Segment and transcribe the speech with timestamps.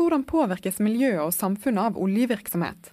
[0.00, 2.86] Hvordan påvirkes miljøet og samfunnet av oljevirksomhet?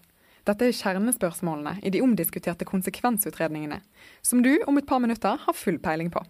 [0.43, 3.77] Dette er kjernespørsmålene i de omdiskuterte konsekvensutredningene,
[4.19, 6.25] som du om et par minutter har full peiling på.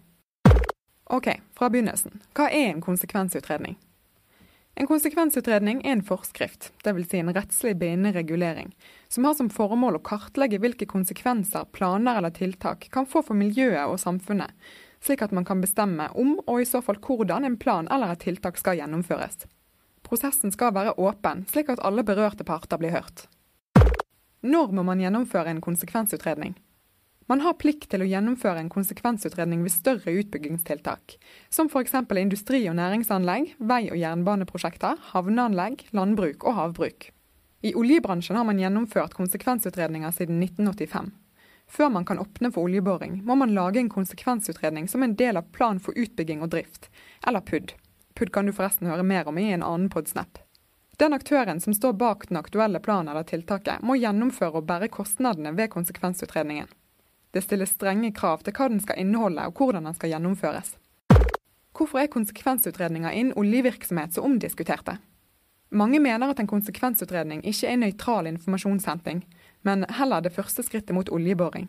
[1.09, 2.21] Ok, fra begynnelsen.
[2.37, 3.73] Hva er en konsekvensutredning?
[4.77, 7.09] En konsekvensutredning er en forskrift, dvs.
[7.09, 8.69] Si en rettslig bindende regulering,
[9.09, 13.89] som har som formål å kartlegge hvilke konsekvenser planer eller tiltak kan få for miljøet
[13.89, 14.53] og samfunnet,
[15.01, 18.27] slik at man kan bestemme om og i så fall hvordan en plan eller et
[18.29, 19.47] tiltak skal gjennomføres.
[20.07, 23.25] Prosessen skal være åpen, slik at alle berørte parter blir hørt.
[24.47, 26.55] Når må man gjennomføre en konsekvensutredning?
[27.27, 31.17] Man har plikt til å gjennomføre en konsekvensutredning ved større utbyggingstiltak,
[31.51, 31.97] som f.eks.
[32.21, 37.09] industri- og næringsanlegg, vei- og jernbaneprosjekter, havneanlegg, landbruk og havbruk.
[37.67, 41.11] I oljebransjen har man gjennomført konsekvensutredninger siden 1985.
[41.67, 45.51] Før man kan åpne for oljeboring, må man lage en konsekvensutredning som en del av
[45.51, 46.87] plan for utbygging og drift,
[47.27, 47.75] eller PUD.
[48.17, 50.39] PUD kan du forresten høre mer om i en annen podsnap.
[50.97, 55.51] Den aktøren som står bak den aktuelle planen eller tiltaket, må gjennomføre og bære kostnadene
[55.53, 56.71] ved konsekvensutredningen.
[57.31, 60.73] Det stilles strenge krav til hva den skal inneholde og hvordan den skal gjennomføres.
[61.77, 64.97] Hvorfor er konsekvensutredninger innen oljevirksomhet så omdiskuterte?
[65.69, 69.21] Mange mener at en konsekvensutredning ikke er nøytral informasjonshenting,
[69.61, 71.67] men heller det første skrittet mot oljeboring.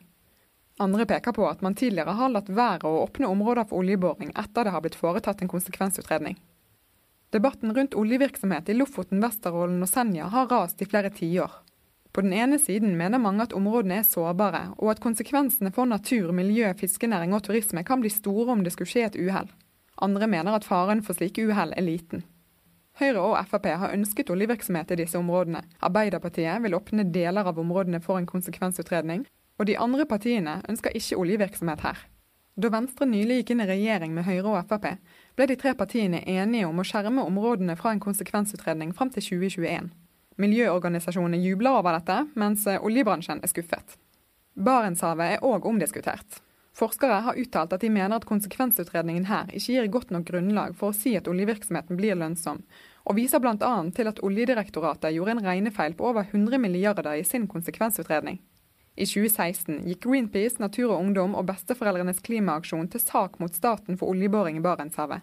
[0.78, 4.64] Andre peker på at man tidligere har latt være å åpne områder for oljeboring etter
[4.64, 6.38] det har blitt foretatt en konsekvensutredning.
[7.34, 11.50] Debatten rundt oljevirksomhet i Lofoten, Vesterålen og Senja har rast i flere tiår.
[12.14, 16.30] På den ene siden mener mange at områdene er sårbare, og at konsekvensene for natur,
[16.32, 19.50] miljø, fiskenæring og turisme kan bli store om det skulle skje et uhell.
[20.00, 22.24] Andre mener at faren for slike uhell er liten.
[22.98, 25.60] Høyre og Frp har ønsket oljevirksomhet i disse områdene.
[25.84, 29.26] Arbeiderpartiet vil åpne deler av områdene for en konsekvensutredning,
[29.58, 32.00] og de andre partiene ønsker ikke oljevirksomhet her.
[32.58, 34.88] Da Venstre nylig gikk inn i regjering med Høyre og Frp,
[35.38, 39.92] ble de tre partiene enige om å skjerme områdene fra en konsekvensutredning fram til 2021.
[40.42, 43.94] Miljøorganisasjonene jubler over dette, mens oljebransjen er skuffet.
[44.58, 46.42] Barentshavet er òg omdiskutert.
[46.78, 50.90] Forskere har uttalt at de mener at konsekvensutredningen her ikke gir godt nok grunnlag for
[50.90, 52.60] å si at oljevirksomheten blir lønnsom,
[53.06, 53.72] og viser bl.a.
[53.94, 58.38] til at Oljedirektoratet gjorde en regnefeil på over 100 milliarder i sin konsekvensutredning.
[58.98, 64.10] I 2016 gikk Greenpeace, Natur og Ungdom og Besteforeldrenes klimaaksjon til sak mot staten for
[64.10, 65.22] oljeboring i Barentshavet.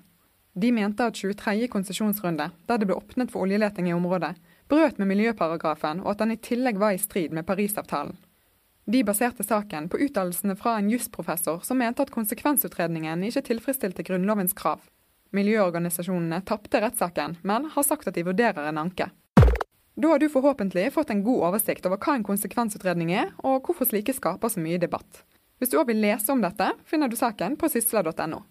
[0.56, 1.68] De mente at 23.
[1.68, 4.31] konsesjonsrunde, der det ble åpnet for oljeleting i området,
[4.72, 8.16] brøt med miljøparagrafen, og at den i tillegg var i strid med Parisavtalen.
[8.88, 14.56] De baserte saken på uttalelsene fra en jusprofessor som mente at konsekvensutredningen ikke tilfredsstilte Grunnlovens
[14.56, 14.88] krav.
[15.36, 19.09] Miljøorganisasjonene tapte rettssaken, men har sagt at de vurderer en anke.
[19.95, 23.88] Da har du forhåpentlig fått en god oversikt over hva en konsekvensutredning er, og hvorfor
[23.88, 25.23] slike skaper så mye debatt.
[25.56, 28.41] Hvis du òg vil lese om dette, finner du saken på sysla.no.